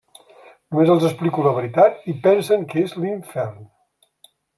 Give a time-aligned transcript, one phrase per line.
[0.75, 3.61] Només els explico la veritat i pensen que és l'Infern.